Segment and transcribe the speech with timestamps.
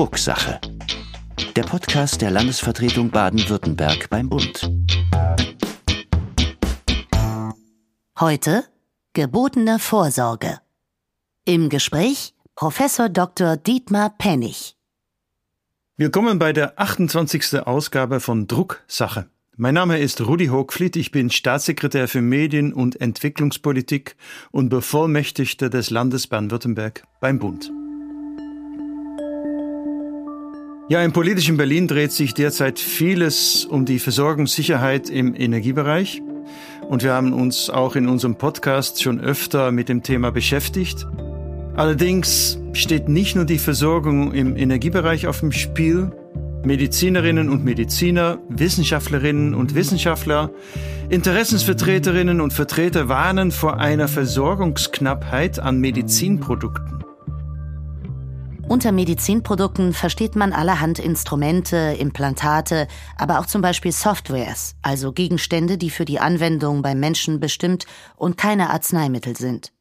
[0.00, 0.58] Drucksache.
[1.56, 4.72] Der Podcast der Landesvertretung Baden-Württemberg beim Bund.
[8.18, 8.64] Heute
[9.12, 10.56] gebotene Vorsorge.
[11.44, 13.58] Im Gespräch Professor Dr.
[13.58, 14.74] Dietmar Pennig.
[15.98, 17.66] Willkommen bei der 28.
[17.66, 19.28] Ausgabe von Drucksache.
[19.58, 24.16] Mein Name ist Rudi Hochfliet, ich bin Staatssekretär für Medien- und Entwicklungspolitik
[24.50, 27.70] und Bevollmächtigter des Landes Baden-Württemberg beim Bund.
[30.90, 36.20] Ja, im politischen Berlin dreht sich derzeit vieles um die Versorgungssicherheit im Energiebereich.
[36.88, 41.06] Und wir haben uns auch in unserem Podcast schon öfter mit dem Thema beschäftigt.
[41.76, 46.10] Allerdings steht nicht nur die Versorgung im Energiebereich auf dem Spiel,
[46.64, 50.50] Medizinerinnen und Mediziner, Wissenschaftlerinnen und Wissenschaftler,
[51.08, 56.99] Interessensvertreterinnen und Vertreter warnen vor einer Versorgungsknappheit an Medizinprodukten.
[58.70, 62.86] Unter Medizinprodukten versteht man allerhand Instrumente, Implantate,
[63.18, 68.36] aber auch zum Beispiel Softwares, also Gegenstände, die für die Anwendung beim Menschen bestimmt und
[68.36, 69.72] keine Arzneimittel sind.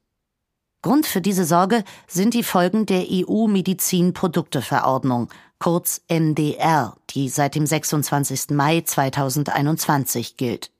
[0.81, 5.29] Grund für diese Sorge sind die Folgen der EU-Medizinprodukteverordnung,
[5.59, 8.55] kurz MDR, die seit dem 26.
[8.55, 10.71] Mai 2021 gilt.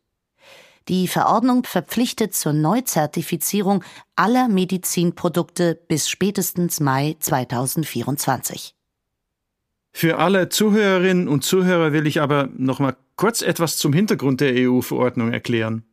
[0.88, 3.83] Die Verordnung verpflichtet zur Neuzertifizierung
[4.16, 8.73] aller Medizinprodukte bis spätestens Mai 2024.
[9.91, 14.53] Für alle Zuhörerinnen und Zuhörer will ich aber noch mal kurz etwas zum Hintergrund der
[14.55, 15.83] EU-Verordnung erklären.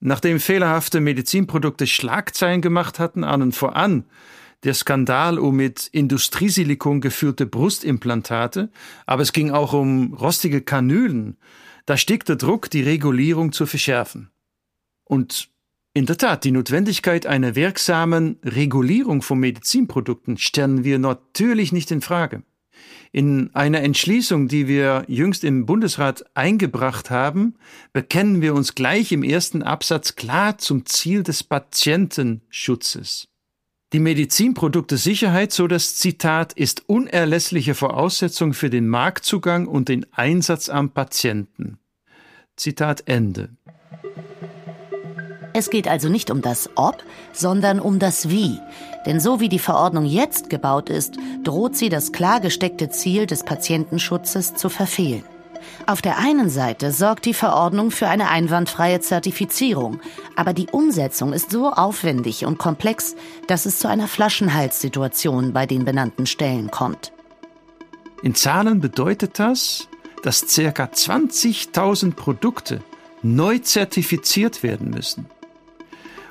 [0.00, 4.04] Nachdem fehlerhafte Medizinprodukte Schlagzeilen gemacht hatten, ahnen voran
[4.64, 8.70] der Skandal um mit Industriesilikon gefüllte Brustimplantate,
[9.06, 11.36] aber es ging auch um rostige Kanülen.
[11.86, 14.30] Da stieg der Druck, die Regulierung zu verschärfen.
[15.04, 15.48] Und
[15.94, 22.02] in der Tat, die Notwendigkeit einer wirksamen Regulierung von Medizinprodukten stellen wir natürlich nicht in
[22.02, 22.42] Frage.
[23.12, 27.54] In einer Entschließung, die wir jüngst im Bundesrat eingebracht haben,
[27.94, 33.28] bekennen wir uns gleich im ersten Absatz klar zum Ziel des Patientenschutzes.
[33.92, 40.90] Die Medizinprodukte-Sicherheit, so das Zitat, ist unerlässliche Voraussetzung für den Marktzugang und den Einsatz am
[40.90, 41.78] Patienten.
[42.56, 43.50] Zitat Ende.
[45.52, 47.02] Es geht also nicht um das Ob,
[47.32, 48.58] sondern um das Wie.
[49.06, 53.44] Denn so wie die Verordnung jetzt gebaut ist, droht sie das klar gesteckte Ziel des
[53.44, 55.24] Patientenschutzes zu verfehlen.
[55.86, 60.00] Auf der einen Seite sorgt die Verordnung für eine einwandfreie Zertifizierung,
[60.34, 63.16] aber die Umsetzung ist so aufwendig und komplex,
[63.46, 67.12] dass es zu einer Flaschenhalssituation bei den benannten Stellen kommt.
[68.22, 69.88] In Zahlen bedeutet das,
[70.26, 70.86] dass ca.
[70.86, 72.82] 20.000 Produkte
[73.22, 75.26] neu zertifiziert werden müssen.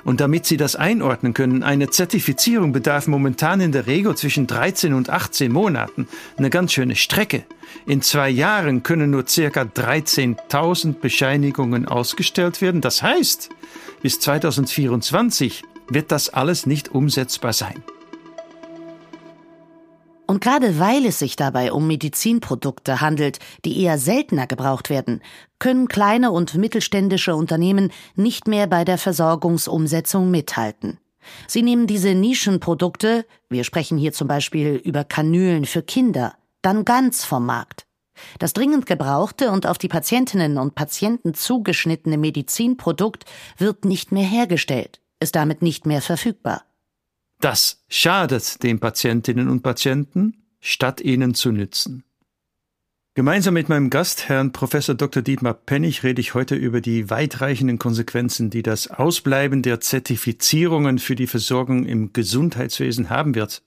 [0.04, 4.94] Und damit Sie das einordnen können, eine Zertifizierung bedarf momentan in der Regel zwischen 13
[4.94, 6.10] und 18 Monaten.
[6.36, 7.46] Eine ganz schöne Strecke.
[7.86, 12.82] In zwei Jahren können nur circa 13.000 Bescheinigungen ausgestellt werden.
[12.82, 13.50] Das heißt,
[14.02, 17.82] bis 2024 wird das alles nicht umsetzbar sein.
[20.28, 25.22] Und gerade weil es sich dabei um Medizinprodukte handelt, die eher seltener gebraucht werden,
[25.60, 31.00] können kleine und mittelständische Unternehmen nicht mehr bei der Versorgungsumsetzung mithalten.
[31.48, 37.24] Sie nehmen diese Nischenprodukte, wir sprechen hier zum Beispiel über Kanülen für Kinder, dann ganz
[37.24, 37.86] vom Markt.
[38.40, 43.26] Das dringend gebrauchte und auf die Patientinnen und Patienten zugeschnittene Medizinprodukt
[43.58, 46.64] wird nicht mehr hergestellt, ist damit nicht mehr verfügbar.
[47.40, 52.04] Das schadet den Patientinnen und Patienten, statt ihnen zu nützen.
[53.18, 55.24] Gemeinsam mit meinem Gast, Herrn Professor Dr.
[55.24, 61.16] Dietmar Pennig, rede ich heute über die weitreichenden Konsequenzen, die das Ausbleiben der Zertifizierungen für
[61.16, 63.64] die Versorgung im Gesundheitswesen haben wird.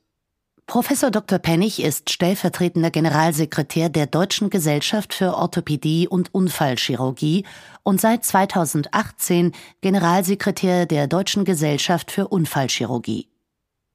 [0.67, 1.39] Professor Dr.
[1.39, 7.47] Pennig ist stellvertretender Generalsekretär der Deutschen Gesellschaft für Orthopädie und Unfallchirurgie
[7.85, 13.29] und seit 2018 Generalsekretär der Deutschen Gesellschaft für Unfallchirurgie.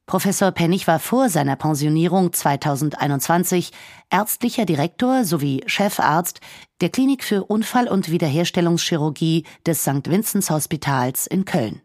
[0.06, 3.72] Professor Pennig war vor seiner Pensionierung 2021
[4.10, 6.42] ärztlicher Direktor sowie Chefarzt
[6.82, 10.10] der Klinik für Unfall- und Wiederherstellungschirurgie des St.
[10.10, 11.82] Vinzenz Hospitals in Köln.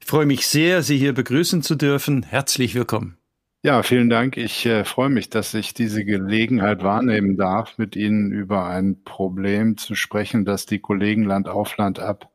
[0.00, 2.22] Ich freue mich sehr, Sie hier begrüßen zu dürfen.
[2.22, 3.16] Herzlich willkommen.
[3.62, 4.38] Ja, vielen Dank.
[4.38, 9.76] Ich äh, freue mich, dass ich diese Gelegenheit wahrnehmen darf, mit Ihnen über ein Problem
[9.76, 12.30] zu sprechen, das die Kollegen Land auf Land ab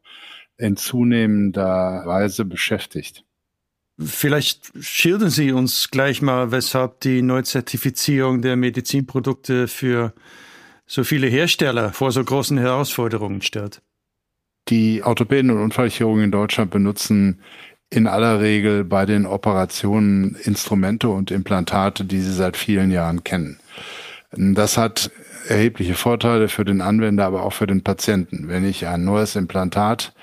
[0.58, 3.25] in zunehmender Weise beschäftigt.
[3.97, 10.13] Vielleicht schildern Sie uns gleich mal, weshalb die Neuzertifizierung der Medizinprodukte für
[10.86, 13.81] so viele Hersteller vor so großen Herausforderungen stellt.
[14.68, 17.42] Die Orthopäden und Unfallchirurgen in Deutschland benutzen
[17.89, 23.59] in aller Regel bei den Operationen Instrumente und Implantate, die sie seit vielen Jahren kennen.
[24.31, 25.12] Das hat
[25.48, 28.50] erhebliche Vorteile für den Anwender, aber auch für den Patienten.
[28.50, 30.13] Wenn ich ein neues Implantat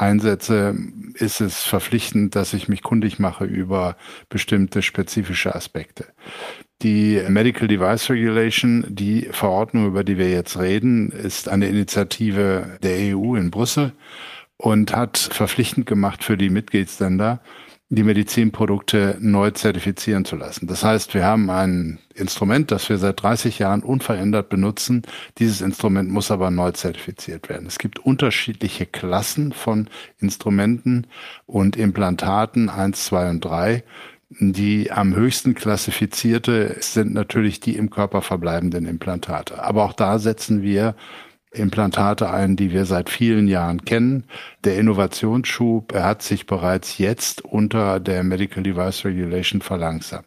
[0.00, 0.76] einsetze,
[1.14, 3.96] ist es verpflichtend, dass ich mich kundig mache über
[4.28, 6.06] bestimmte spezifische Aspekte.
[6.82, 13.16] Die Medical Device Regulation, die Verordnung, über die wir jetzt reden, ist eine Initiative der
[13.16, 13.92] EU in Brüssel
[14.56, 17.40] und hat verpflichtend gemacht für die Mitgliedsländer,
[17.90, 20.66] die Medizinprodukte neu zertifizieren zu lassen.
[20.66, 25.02] Das heißt, wir haben ein Instrument, das wir seit 30 Jahren unverändert benutzen.
[25.38, 27.66] Dieses Instrument muss aber neu zertifiziert werden.
[27.66, 29.88] Es gibt unterschiedliche Klassen von
[30.18, 31.06] Instrumenten
[31.46, 33.84] und Implantaten eins, zwei und drei.
[34.30, 39.62] Die am höchsten klassifizierte sind natürlich die im Körper verbleibenden Implantate.
[39.62, 40.94] Aber auch da setzen wir
[41.50, 44.24] Implantate ein, die wir seit vielen Jahren kennen.
[44.64, 50.26] Der Innovationsschub, er hat sich bereits jetzt unter der Medical Device Regulation verlangsamt.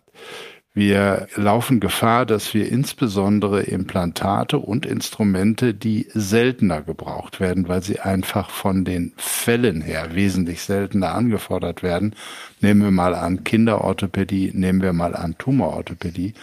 [0.73, 7.99] Wir laufen Gefahr, dass wir insbesondere Implantate und Instrumente, die seltener gebraucht werden, weil sie
[7.99, 12.15] einfach von den Fällen her wesentlich seltener angefordert werden.
[12.61, 16.35] Nehmen wir mal an Kinderorthopädie, nehmen wir mal an Tumororthopädie,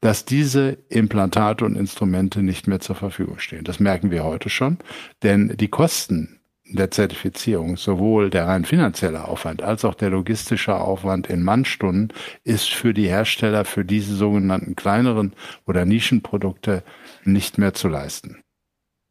[0.00, 3.62] dass diese Implantate und Instrumente nicht mehr zur Verfügung stehen.
[3.62, 4.78] Das merken wir heute schon,
[5.22, 6.37] denn die Kosten
[6.70, 12.12] der Zertifizierung, sowohl der rein finanzielle Aufwand als auch der logistische Aufwand in Mannstunden,
[12.44, 15.32] ist für die Hersteller für diese sogenannten kleineren
[15.66, 16.82] oder Nischenprodukte
[17.24, 18.38] nicht mehr zu leisten.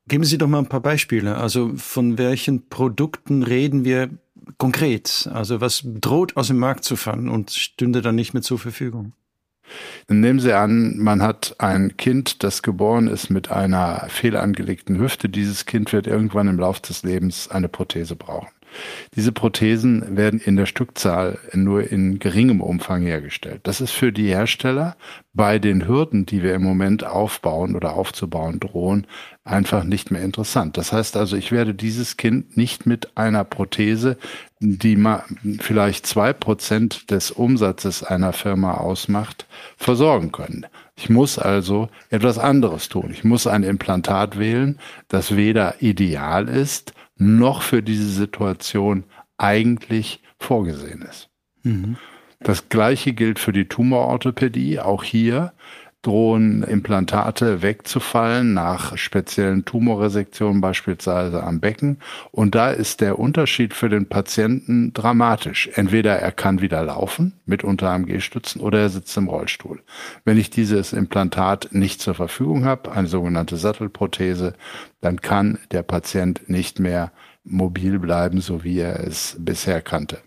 [0.07, 1.35] Geben Sie doch mal ein paar Beispiele.
[1.35, 4.09] Also von welchen Produkten reden wir
[4.57, 5.29] konkret?
[5.33, 9.13] Also was droht aus dem Markt zu fallen und stünde dann nicht mehr zur Verfügung?
[10.07, 15.29] Nehmen Sie an, man hat ein Kind, das geboren ist mit einer fehlangelegten Hüfte.
[15.29, 18.47] Dieses Kind wird irgendwann im Laufe des Lebens eine Prothese brauchen.
[19.15, 23.61] Diese Prothesen werden in der Stückzahl nur in geringem Umfang hergestellt.
[23.63, 24.95] Das ist für die Hersteller
[25.33, 29.05] bei den Hürden, die wir im Moment aufbauen oder aufzubauen drohen,
[29.43, 30.77] einfach nicht mehr interessant.
[30.77, 34.17] Das heißt also, ich werde dieses Kind nicht mit einer Prothese,
[34.59, 35.23] die mal
[35.59, 39.45] vielleicht zwei Prozent des Umsatzes einer Firma ausmacht,
[39.77, 40.65] versorgen können.
[40.95, 43.11] Ich muss also etwas anderes tun.
[43.11, 49.03] Ich muss ein Implantat wählen, das weder ideal ist, noch für diese Situation
[49.37, 51.29] eigentlich vorgesehen ist.
[51.63, 51.97] Mhm.
[52.39, 54.79] Das gleiche gilt für die Tumororthopädie.
[54.79, 55.53] Auch hier
[56.07, 61.97] drohen Implantate wegzufallen nach speziellen Tumorresektionen, beispielsweise am Becken.
[62.31, 65.69] Und da ist der Unterschied für den Patienten dramatisch.
[65.73, 69.81] Entweder er kann wieder laufen mit unter AMG-Stützen oder er sitzt im Rollstuhl.
[70.23, 74.53] Wenn ich dieses Implantat nicht zur Verfügung habe, eine sogenannte Sattelprothese,
[75.01, 77.11] dann kann der Patient nicht mehr
[77.43, 80.19] mobil bleiben, so wie er es bisher kannte.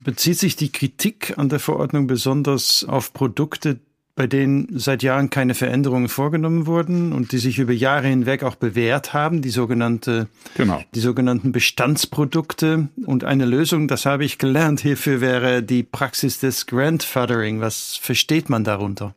[0.00, 3.80] Bezieht sich die Kritik an der Verordnung besonders auf Produkte,
[4.16, 8.56] bei denen seit Jahren keine Veränderungen vorgenommen wurden und die sich über Jahre hinweg auch
[8.56, 10.26] bewährt haben, die sogenannte,
[10.56, 10.82] genau.
[10.94, 12.88] die sogenannten Bestandsprodukte.
[13.04, 17.60] Und eine Lösung, das habe ich gelernt hierfür, wäre die Praxis des Grandfathering.
[17.60, 19.14] Was versteht man darunter?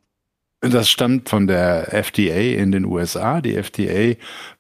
[0.62, 3.40] Das stammt von der FDA in den USA.
[3.40, 4.16] Die FDA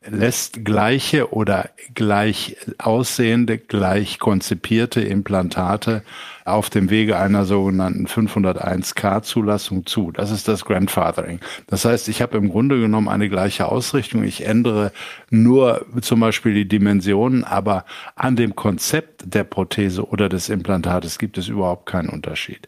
[0.07, 6.03] lässt gleiche oder gleich aussehende, gleich konzipierte Implantate
[6.45, 10.11] auf dem Wege einer sogenannten 501k-Zulassung zu.
[10.11, 11.41] Das ist das Grandfathering.
[11.67, 14.23] Das heißt, ich habe im Grunde genommen eine gleiche Ausrichtung.
[14.23, 14.93] Ich ändere
[15.29, 21.37] nur zum Beispiel die Dimensionen, aber an dem Konzept der Prothese oder des Implantates gibt
[21.37, 22.67] es überhaupt keinen Unterschied.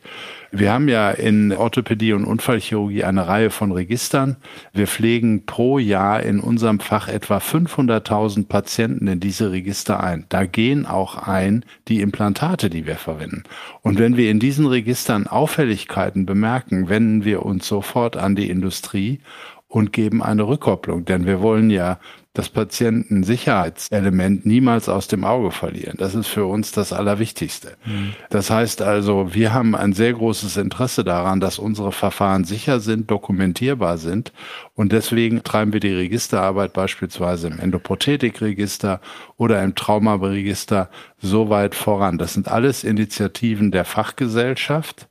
[0.54, 4.36] Wir haben ja in Orthopädie und Unfallchirurgie eine Reihe von Registern.
[4.74, 10.26] Wir pflegen pro Jahr in unserem Fach etwa 500.000 Patienten in diese Register ein.
[10.28, 13.44] Da gehen auch ein die Implantate, die wir verwenden.
[13.82, 19.22] Und wenn wir in diesen Registern Auffälligkeiten bemerken, wenden wir uns sofort an die Industrie
[19.70, 21.06] und geben eine Rückkopplung.
[21.06, 21.98] Denn wir wollen ja
[22.34, 25.96] das Patientensicherheitselement niemals aus dem Auge verlieren.
[25.98, 27.74] Das ist für uns das Allerwichtigste.
[27.86, 28.14] Mhm.
[28.30, 33.12] Das heißt also, wir haben ein sehr großes Interesse daran, dass unsere Verfahren sicher sind,
[33.12, 34.32] dokumentierbar sind.
[34.76, 39.02] Und deswegen treiben wir die Registerarbeit beispielsweise im Endoprothetikregister
[39.36, 42.18] oder im Traumaregister so weit voran.
[42.18, 45.10] Das sind alles Initiativen der Fachgesellschaft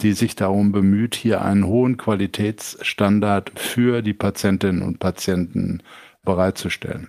[0.00, 5.82] die sich darum bemüht, hier einen hohen Qualitätsstandard für die Patientinnen und Patienten
[6.24, 7.08] bereitzustellen.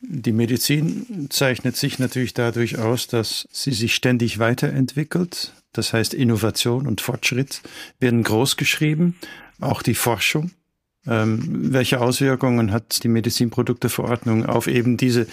[0.00, 5.52] Die Medizin zeichnet sich natürlich dadurch aus, dass sie sich ständig weiterentwickelt.
[5.72, 7.62] Das heißt, Innovation und Fortschritt
[7.98, 9.16] werden großgeschrieben,
[9.60, 10.52] auch die Forschung.
[11.06, 15.26] Ähm, welche Auswirkungen hat die Medizinprodukteverordnung auf eben diese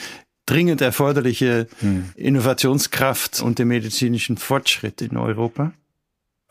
[0.46, 2.12] dringend erforderliche hm.
[2.16, 5.74] Innovationskraft und den medizinischen Fortschritt in Europa?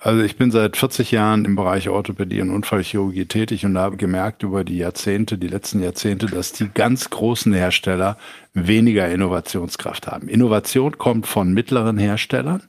[0.05, 4.43] Also ich bin seit 40 Jahren im Bereich Orthopädie und Unfallchirurgie tätig und habe gemerkt
[4.43, 8.17] über die Jahrzehnte, die letzten Jahrzehnte, dass die ganz großen Hersteller
[8.53, 10.27] weniger Innovationskraft haben.
[10.27, 12.65] Innovation kommt von mittleren Herstellern,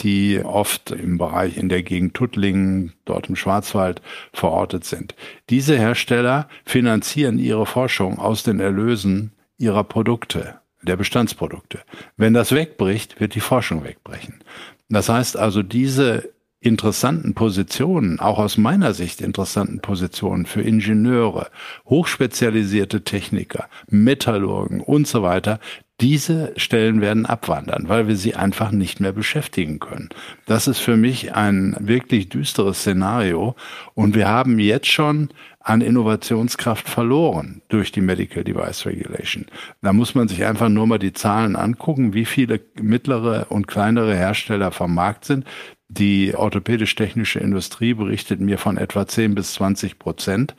[0.00, 4.02] die oft im Bereich in der Gegend Tuttlingen, dort im Schwarzwald
[4.32, 5.14] verortet sind.
[5.50, 11.82] Diese Hersteller finanzieren ihre Forschung aus den Erlösen ihrer Produkte der Bestandsprodukte.
[12.16, 14.42] Wenn das wegbricht, wird die Forschung wegbrechen.
[14.88, 16.33] Das heißt also, diese
[16.64, 21.48] interessanten Positionen, auch aus meiner Sicht interessanten Positionen für Ingenieure,
[21.86, 25.60] hochspezialisierte Techniker, Metallurgen und so weiter,
[26.00, 30.08] diese Stellen werden abwandern, weil wir sie einfach nicht mehr beschäftigen können.
[30.46, 33.54] Das ist für mich ein wirklich düsteres Szenario.
[33.94, 35.28] Und wir haben jetzt schon
[35.60, 39.46] an Innovationskraft verloren durch die Medical Device Regulation.
[39.82, 44.14] Da muss man sich einfach nur mal die Zahlen angucken, wie viele mittlere und kleinere
[44.14, 45.46] Hersteller vom Markt sind.
[45.88, 50.54] Die orthopädisch-technische Industrie berichtet mir von etwa 10 bis 20 Prozent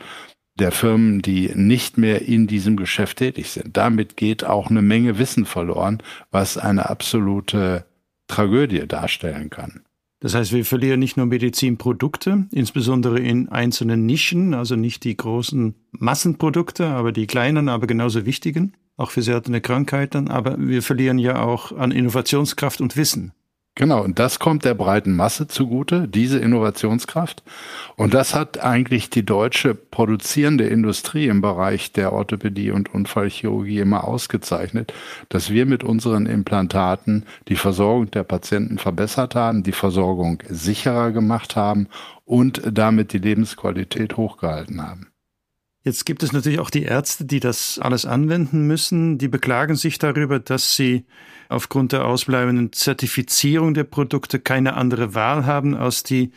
[0.58, 3.76] der Firmen, die nicht mehr in diesem Geschäft tätig sind.
[3.76, 6.02] Damit geht auch eine Menge Wissen verloren,
[6.32, 7.86] was eine absolute
[8.28, 9.82] Tragödie darstellen kann.
[10.22, 15.76] Das heißt, wir verlieren nicht nur Medizinprodukte, insbesondere in einzelnen Nischen, also nicht die großen
[15.92, 21.44] Massenprodukte, aber die kleinen, aber genauso wichtigen, auch für seltene Krankheiten, aber wir verlieren ja
[21.44, 23.34] auch an Innovationskraft und Wissen.
[23.78, 27.44] Genau, und das kommt der breiten Masse zugute, diese Innovationskraft.
[27.98, 34.06] Und das hat eigentlich die deutsche produzierende Industrie im Bereich der Orthopädie und Unfallchirurgie immer
[34.06, 34.94] ausgezeichnet,
[35.28, 41.58] dass wir mit unseren Implantaten die Versorgung der Patienten verbessert haben, die Versorgung sicherer gemacht
[41.58, 41.88] haben
[42.24, 45.15] und damit die Lebensqualität hochgehalten haben.
[45.86, 49.20] Jetzt gibt es natürlich auch die Ärzte, die das alles anwenden müssen.
[49.20, 51.06] Die beklagen sich darüber, dass sie
[51.48, 56.32] aufgrund der ausbleibenden Zertifizierung der Produkte keine andere Wahl haben, als die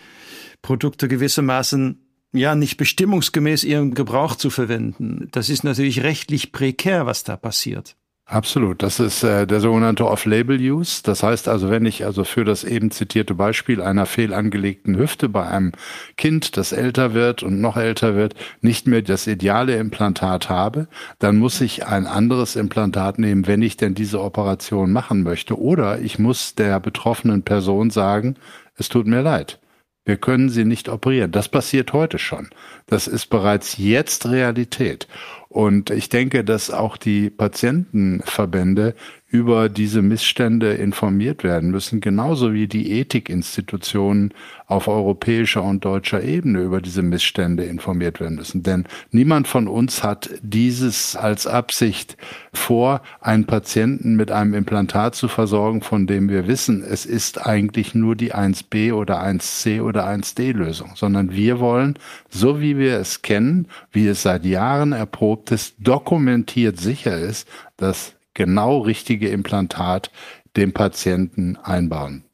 [0.60, 5.28] Produkte gewissermaßen ja nicht bestimmungsgemäß ihren Gebrauch zu verwenden.
[5.32, 7.96] Das ist natürlich rechtlich prekär, was da passiert.
[8.30, 8.82] Absolut.
[8.82, 11.02] Das ist äh, der sogenannte Off-Label-Use.
[11.02, 15.46] Das heißt also, wenn ich also für das eben zitierte Beispiel einer fehlangelegten Hüfte bei
[15.46, 15.72] einem
[16.18, 21.38] Kind, das älter wird und noch älter wird, nicht mehr das ideale Implantat habe, dann
[21.38, 25.58] muss ich ein anderes Implantat nehmen, wenn ich denn diese Operation machen möchte.
[25.58, 28.36] Oder ich muss der betroffenen Person sagen,
[28.76, 29.58] es tut mir leid.
[30.04, 31.32] Wir können sie nicht operieren.
[31.32, 32.48] Das passiert heute schon.
[32.86, 35.06] Das ist bereits jetzt Realität.
[35.48, 38.94] Und ich denke, dass auch die Patientenverbände
[39.30, 44.32] über diese Missstände informiert werden müssen, genauso wie die Ethikinstitutionen
[44.66, 48.62] auf europäischer und deutscher Ebene über diese Missstände informiert werden müssen.
[48.62, 52.16] Denn niemand von uns hat dieses als Absicht
[52.54, 57.94] vor, einen Patienten mit einem Implantat zu versorgen, von dem wir wissen, es ist eigentlich
[57.94, 61.98] nur die 1b oder 1c oder 1d Lösung, sondern wir wollen,
[62.30, 68.14] so wie wir es kennen, wie es seit Jahren erprobt ist, dokumentiert sicher ist, dass
[68.34, 70.10] genau richtige Implantat
[70.56, 72.24] dem Patienten einbauen.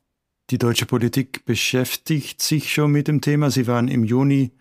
[0.51, 3.51] Die deutsche Politik beschäftigt sich schon mit dem Thema.
[3.51, 4.53] Sie waren im Juni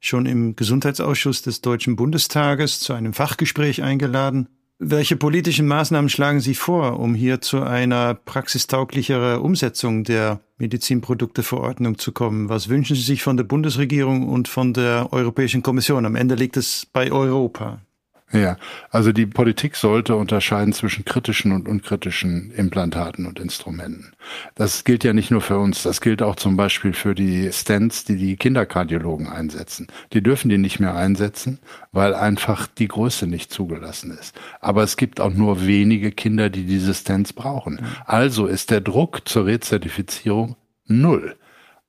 [0.00, 4.48] schon im Gesundheitsausschuss des Deutschen Bundestages zu einem Fachgespräch eingeladen.
[4.78, 12.12] Welche politischen Maßnahmen schlagen Sie vor, um hier zu einer praxistauglichere Umsetzung der Medizinprodukteverordnung zu
[12.12, 12.50] kommen?
[12.50, 16.04] Was wünschen Sie sich von der Bundesregierung und von der Europäischen Kommission?
[16.04, 17.80] Am Ende liegt es bei Europa.
[18.32, 18.56] Ja,
[18.90, 24.14] also die Politik sollte unterscheiden zwischen kritischen und unkritischen Implantaten und Instrumenten.
[24.56, 28.04] Das gilt ja nicht nur für uns, das gilt auch zum Beispiel für die Stents,
[28.04, 29.86] die die Kinderkardiologen einsetzen.
[30.12, 31.60] Die dürfen die nicht mehr einsetzen,
[31.92, 34.34] weil einfach die Größe nicht zugelassen ist.
[34.60, 37.80] Aber es gibt auch nur wenige Kinder, die diese Stents brauchen.
[38.06, 41.36] Also ist der Druck zur Rezertifizierung null.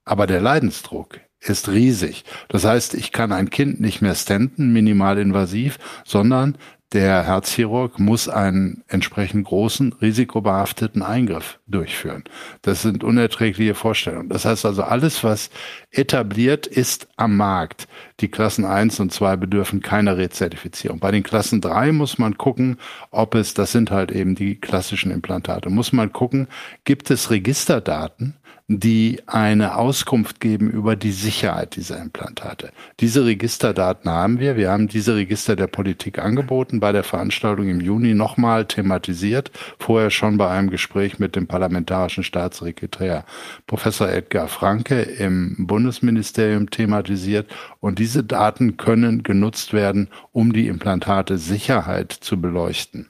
[0.05, 2.23] Aber der Leidensdruck ist riesig.
[2.47, 6.57] Das heißt, ich kann ein Kind nicht mehr stenten, minimalinvasiv, sondern
[6.93, 12.23] der Herzchirurg muss einen entsprechend großen, risikobehafteten Eingriff durchführen.
[12.61, 14.29] Das sind unerträgliche Vorstellungen.
[14.29, 15.49] Das heißt also, alles, was
[15.91, 17.89] etabliert ist am Markt,
[18.21, 20.99] die Klassen 1 und 2 bedürfen keiner Rezertifizierung.
[20.99, 22.77] Bei den Klassen 3 muss man gucken,
[23.11, 26.47] ob es, das sind halt eben die klassischen Implantate, muss man gucken,
[26.85, 28.35] gibt es Registerdaten,
[28.69, 32.71] die eine Auskunft geben über die Sicherheit dieser Implantate.
[32.99, 34.57] Diese Registerdaten haben wir.
[34.57, 40.09] Wir haben diese Register der Politik angeboten, bei der Veranstaltung im Juni nochmal thematisiert, vorher
[40.09, 43.23] schon bei einem Gespräch mit dem parlamentarischen Staatssekretär
[43.67, 47.49] Professor Edgar Franke im Bundesministerium thematisiert.
[47.79, 53.07] Und diese Daten können genutzt werden, um die Implantate Sicherheit zu beleuchten.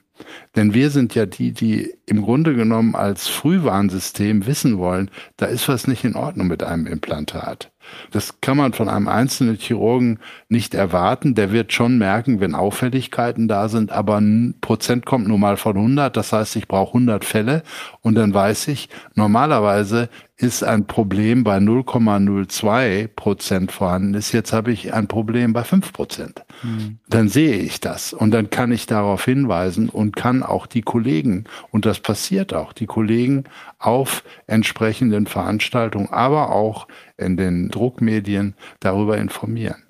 [0.56, 5.68] Denn wir sind ja die, die im Grunde genommen als Frühwarnsystem wissen wollen, da ist
[5.68, 7.70] was nicht in Ordnung mit einem Implantat.
[8.10, 10.18] Das kann man von einem einzelnen Chirurgen
[10.48, 11.34] nicht erwarten.
[11.34, 15.76] Der wird schon merken, wenn Auffälligkeiten da sind, aber ein Prozent kommt nur mal von
[15.76, 16.16] 100.
[16.16, 17.62] Das heißt, ich brauche 100 Fälle
[18.00, 20.08] und dann weiß ich, normalerweise
[20.40, 24.30] ist ein Problem bei 0,02 Prozent vorhanden ist.
[24.32, 26.44] Jetzt habe ich ein Problem bei 5 Prozent.
[26.62, 27.00] Mhm.
[27.08, 31.44] Dann sehe ich das und dann kann ich darauf hinweisen und kann auch die Kollegen,
[31.72, 33.44] und das passiert auch, die Kollegen
[33.80, 36.86] auf entsprechenden Veranstaltungen, aber auch
[37.18, 39.82] in den Druckmedien darüber informieren.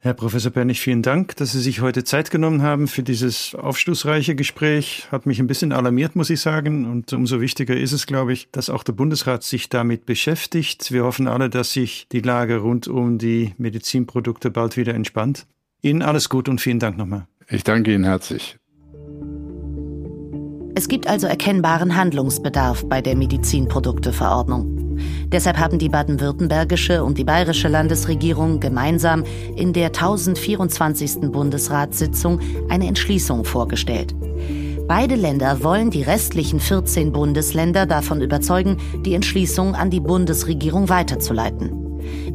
[0.00, 4.36] Herr Professor Pernig, vielen Dank, dass Sie sich heute Zeit genommen haben für dieses aufschlussreiche
[4.36, 5.08] Gespräch.
[5.10, 6.88] Hat mich ein bisschen alarmiert, muss ich sagen.
[6.88, 10.92] Und umso wichtiger ist es, glaube ich, dass auch der Bundesrat sich damit beschäftigt.
[10.92, 15.48] Wir hoffen alle, dass sich die Lage rund um die Medizinprodukte bald wieder entspannt.
[15.82, 17.26] Ihnen alles gut und vielen Dank nochmal.
[17.48, 18.56] Ich danke Ihnen herzlich.
[20.74, 24.98] Es gibt also erkennbaren Handlungsbedarf bei der Medizinprodukteverordnung.
[25.30, 29.24] Deshalb haben die baden-württembergische und die bayerische Landesregierung gemeinsam
[29.56, 31.30] in der 1024.
[31.32, 34.14] Bundesratssitzung eine Entschließung vorgestellt.
[34.86, 41.87] Beide Länder wollen die restlichen 14 Bundesländer davon überzeugen, die Entschließung an die Bundesregierung weiterzuleiten.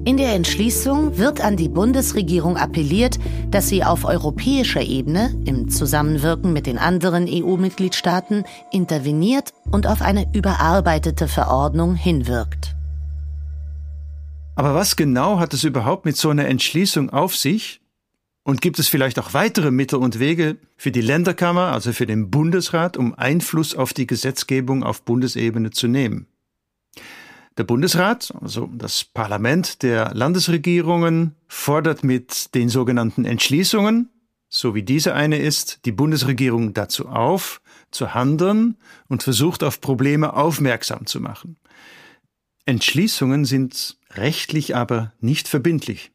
[0.06, 3.20] In der Entschließung wird an die Bundesregierung appelliert,
[3.52, 10.28] dass sie auf europäischer Ebene im Zusammenwirken mit den anderen EU-Mitgliedstaaten interveniert und auf eine
[10.34, 12.76] überarbeitete Verordnung hinwirkt.
[14.56, 17.82] Aber was genau hat es überhaupt mit so einer Entschließung auf sich?
[18.44, 22.30] Und gibt es vielleicht auch weitere Mittel und Wege für die Länderkammer, also für den
[22.30, 26.28] Bundesrat, um Einfluss auf die Gesetzgebung auf Bundesebene zu nehmen?
[27.58, 34.10] Der Bundesrat, also das Parlament der Landesregierungen, fordert mit den sogenannten Entschließungen,
[34.50, 40.34] so wie diese eine ist, die Bundesregierung dazu auf, zu handeln und versucht auf Probleme
[40.34, 41.58] aufmerksam zu machen.
[42.66, 46.12] Entschließungen sind rechtlich aber nicht verbindlich.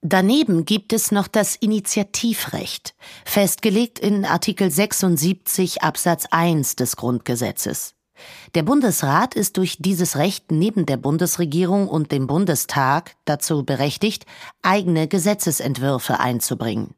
[0.00, 7.94] Daneben gibt es noch das Initiativrecht, festgelegt in Artikel 76 Absatz 1 des Grundgesetzes.
[8.54, 14.26] Der Bundesrat ist durch dieses Recht neben der Bundesregierung und dem Bundestag dazu berechtigt,
[14.62, 16.94] eigene Gesetzesentwürfe einzubringen.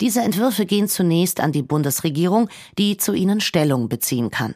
[0.00, 4.54] Diese Entwürfe gehen zunächst an die Bundesregierung, die zu ihnen Stellung beziehen kann.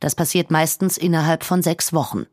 [0.00, 2.26] Das passiert meistens innerhalb von sechs Wochen.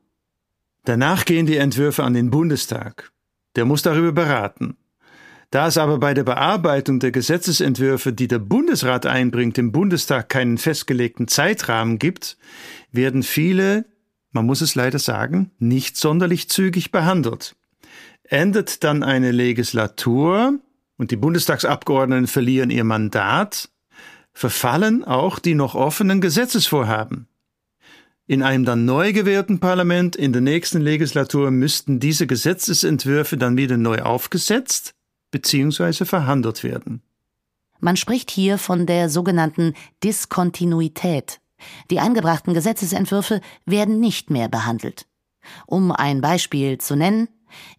[0.83, 3.11] Danach gehen die Entwürfe an den Bundestag.
[3.55, 4.77] Der muss darüber beraten.
[5.49, 10.57] Da es aber bei der Bearbeitung der Gesetzesentwürfe, die der Bundesrat einbringt, im Bundestag keinen
[10.57, 12.37] festgelegten Zeitrahmen gibt,
[12.91, 13.85] werden viele,
[14.31, 17.55] man muss es leider sagen, nicht sonderlich zügig behandelt.
[18.23, 20.59] Endet dann eine Legislatur
[20.97, 23.69] und die Bundestagsabgeordneten verlieren ihr Mandat,
[24.33, 27.27] verfallen auch die noch offenen Gesetzesvorhaben.
[28.25, 33.77] In einem dann neu gewählten Parlament in der nächsten Legislatur müssten diese Gesetzesentwürfe dann wieder
[33.77, 34.96] neu aufgesetzt
[35.31, 36.05] bzw.
[36.05, 37.01] verhandelt werden.
[37.79, 41.39] Man spricht hier von der sogenannten Diskontinuität.
[41.89, 45.05] Die eingebrachten Gesetzesentwürfe werden nicht mehr behandelt.
[45.65, 47.29] Um ein Beispiel zu nennen,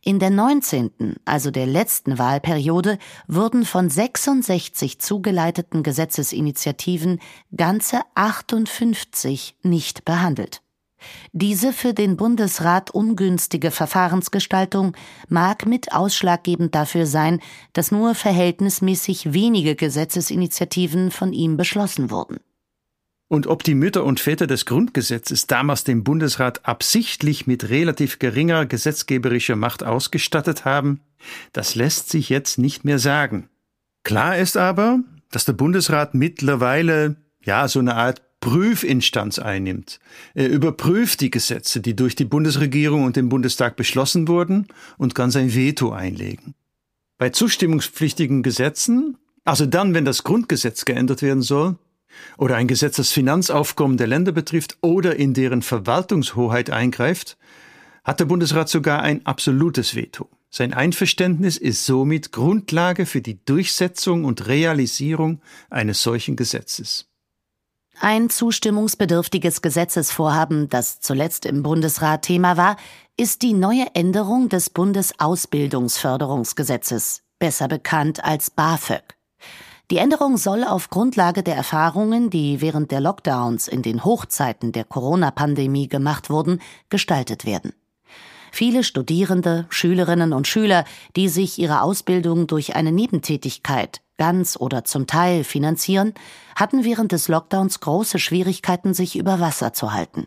[0.03, 7.21] in der 19., also der letzten Wahlperiode, wurden von 66 zugeleiteten Gesetzesinitiativen
[7.55, 10.63] ganze 58 nicht behandelt.
[11.33, 14.97] Diese für den Bundesrat ungünstige Verfahrensgestaltung
[15.29, 17.41] mag mit ausschlaggebend dafür sein,
[17.73, 22.39] dass nur verhältnismäßig wenige Gesetzesinitiativen von ihm beschlossen wurden.
[23.29, 28.65] Und ob die Mütter und Väter des Grundgesetzes damals den Bundesrat absichtlich mit relativ geringer
[28.65, 31.01] gesetzgeberischer Macht ausgestattet haben,
[31.53, 33.51] das lässt sich jetzt nicht mehr sagen.
[34.03, 39.99] Klar ist aber, dass der Bundesrat mittlerweile ja so eine Art Prüfinstanz einnimmt.
[40.35, 45.31] Er überprüft die Gesetze, die durch die Bundesregierung und den Bundestag beschlossen wurden, und kann
[45.31, 46.55] sein Veto einlegen.
[47.19, 51.77] Bei zustimmungspflichtigen Gesetzen, also dann, wenn das Grundgesetz geändert werden soll,
[52.37, 57.37] oder ein Gesetz das Finanzaufkommen der Länder betrifft oder in deren Verwaltungshoheit eingreift,
[58.05, 60.29] hat der Bundesrat sogar ein absolutes Veto.
[60.51, 67.09] Sein Einverständnis ist somit Grundlage für die Durchsetzung und Realisierung eines solchen Gesetzes.
[68.01, 72.77] Ein zustimmungsbedürftiges Gesetzesvorhaben, das zuletzt im Bundesrat Thema war,
[73.17, 79.17] ist die neue Änderung des Bundesausbildungsförderungsgesetzes, besser bekannt als BAföG.
[79.91, 84.85] Die Änderung soll auf Grundlage der Erfahrungen, die während der Lockdowns in den Hochzeiten der
[84.85, 87.73] Corona-Pandemie gemacht wurden, gestaltet werden.
[88.53, 90.85] Viele Studierende, Schülerinnen und Schüler,
[91.17, 96.13] die sich ihre Ausbildung durch eine Nebentätigkeit ganz oder zum Teil finanzieren,
[96.55, 100.27] hatten während des Lockdowns große Schwierigkeiten, sich über Wasser zu halten.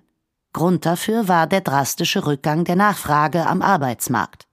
[0.54, 4.47] Grund dafür war der drastische Rückgang der Nachfrage am Arbeitsmarkt.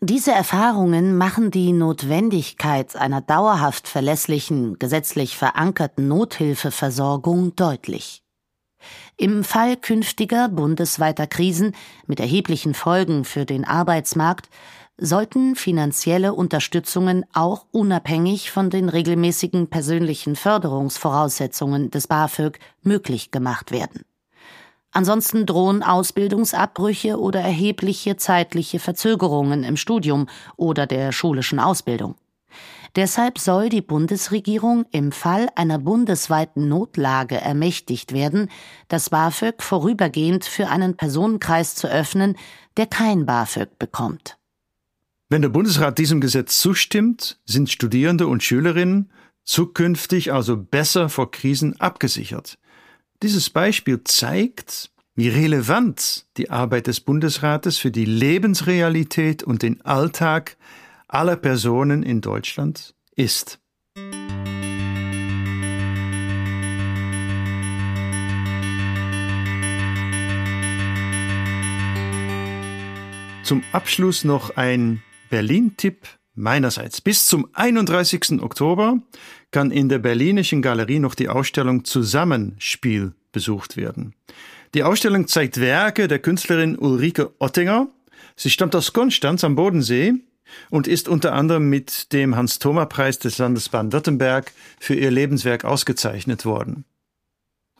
[0.00, 8.24] Diese Erfahrungen machen die Notwendigkeit einer dauerhaft verlässlichen, gesetzlich verankerten Nothilfeversorgung deutlich.
[9.16, 11.76] Im Fall künftiger bundesweiter Krisen
[12.08, 14.48] mit erheblichen Folgen für den Arbeitsmarkt
[14.98, 24.04] sollten finanzielle Unterstützungen auch unabhängig von den regelmäßigen persönlichen Förderungsvoraussetzungen des BAföG möglich gemacht werden.
[24.92, 32.16] Ansonsten drohen Ausbildungsabbrüche oder erhebliche zeitliche Verzögerungen im Studium oder der schulischen Ausbildung.
[32.94, 38.50] Deshalb soll die Bundesregierung im Fall einer bundesweiten Notlage ermächtigt werden,
[38.88, 42.36] das BAföG vorübergehend für einen Personenkreis zu öffnen,
[42.76, 44.36] der kein BAföG bekommt.
[45.32, 49.10] Wenn der Bundesrat diesem Gesetz zustimmt, sind Studierende und Schülerinnen
[49.44, 52.58] zukünftig also besser vor Krisen abgesichert.
[53.22, 60.58] Dieses Beispiel zeigt, wie relevant die Arbeit des Bundesrates für die Lebensrealität und den Alltag
[61.08, 63.58] aller Personen in Deutschland ist.
[73.42, 77.00] Zum Abschluss noch ein Berlin-Tipp meinerseits.
[77.00, 78.42] Bis zum 31.
[78.42, 78.98] Oktober
[79.50, 84.14] kann in der Berlinischen Galerie noch die Ausstellung Zusammenspiel besucht werden.
[84.74, 87.88] Die Ausstellung zeigt Werke der Künstlerin Ulrike Ottinger.
[88.36, 90.12] Sie stammt aus Konstanz am Bodensee
[90.68, 96.84] und ist unter anderem mit dem Hans-Thoma-Preis des Landes Baden-Württemberg für ihr Lebenswerk ausgezeichnet worden.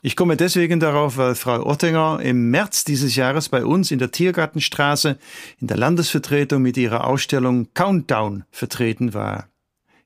[0.05, 4.11] Ich komme deswegen darauf, weil Frau Ottinger im März dieses Jahres bei uns in der
[4.11, 5.17] Tiergartenstraße
[5.61, 9.47] in der Landesvertretung mit ihrer Ausstellung Countdown vertreten war.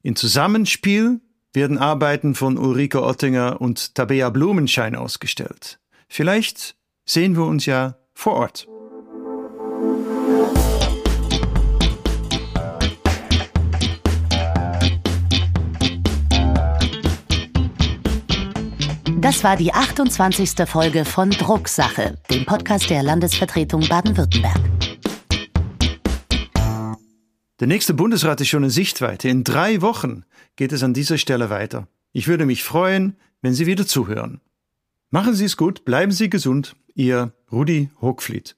[0.04, 1.20] In Zusammenspiel
[1.52, 5.80] werden Arbeiten von Ulrike Ottinger und Tabea Blumenschein ausgestellt.
[6.08, 8.68] Vielleicht sehen wir uns ja vor Ort.
[19.28, 20.66] Das war die 28.
[20.66, 24.58] Folge von Drucksache, dem Podcast der Landesvertretung Baden-Württemberg.
[27.60, 29.28] Der nächste Bundesrat ist schon in Sichtweite.
[29.28, 30.24] In drei Wochen
[30.56, 31.90] geht es an dieser Stelle weiter.
[32.14, 34.40] Ich würde mich freuen, wenn Sie wieder zuhören.
[35.10, 36.78] Machen Sie es gut, bleiben Sie gesund.
[36.96, 38.56] Ihr Rudi Hochfliet.